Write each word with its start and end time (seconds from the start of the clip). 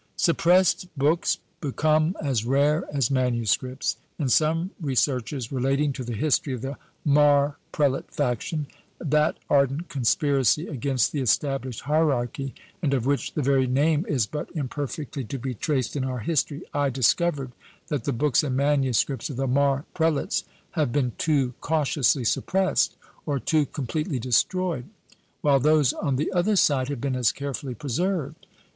Suppressed 0.17 0.87
books 0.97 1.37
become 1.59 2.15
as 2.19 2.43
rare 2.43 2.85
as 2.91 3.11
manuscripts. 3.11 3.97
In 4.17 4.29
some 4.29 4.71
researches 4.81 5.51
relating 5.51 5.93
to 5.93 6.03
the 6.03 6.15
history 6.15 6.53
of 6.53 6.63
the 6.63 6.77
Mar 7.05 7.59
prelate 7.71 8.09
faction, 8.09 8.65
that 8.97 9.37
ardent 9.47 9.89
conspiracy 9.89 10.65
against 10.67 11.11
the 11.11 11.21
established 11.21 11.81
hierarchy, 11.81 12.55
and 12.81 12.95
of 12.95 13.05
which 13.05 13.35
the 13.35 13.43
very 13.43 13.67
name 13.67 14.03
is 14.09 14.25
but 14.25 14.49
imperfectly 14.55 15.23
to 15.25 15.37
be 15.37 15.53
traced 15.53 15.95
in 15.95 16.03
our 16.03 16.21
history, 16.21 16.63
I 16.73 16.89
discovered 16.89 17.51
that 17.89 18.05
the 18.05 18.11
books 18.11 18.41
and 18.41 18.57
manuscripts 18.57 19.29
of 19.29 19.35
the 19.37 19.45
Mar 19.45 19.85
prelates 19.93 20.45
have 20.71 20.91
been 20.91 21.11
too 21.19 21.53
cautiously 21.61 22.23
suppressed, 22.23 22.95
or 23.27 23.39
too 23.39 23.67
completely 23.67 24.17
destroyed; 24.17 24.85
while 25.41 25.59
those 25.59 25.93
on 25.93 26.15
the 26.15 26.31
other 26.33 26.55
side 26.55 26.89
have 26.89 27.01
been 27.01 27.15
as 27.15 27.31
carefully 27.31 27.75
preserved. 27.75 28.47